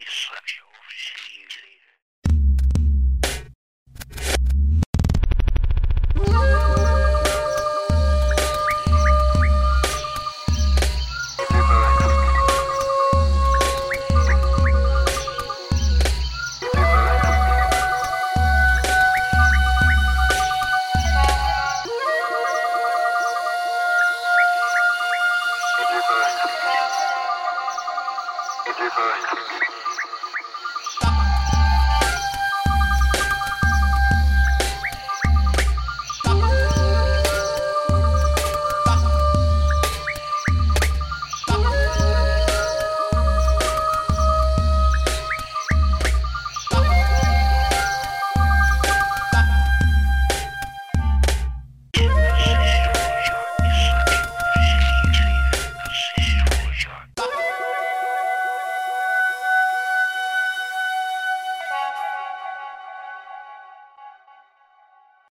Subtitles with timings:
[0.00, 0.32] Isso
[28.88, 29.77] River.